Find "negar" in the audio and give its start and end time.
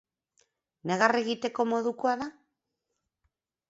0.93-1.15